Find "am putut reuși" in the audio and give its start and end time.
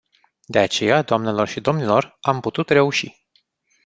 2.21-3.27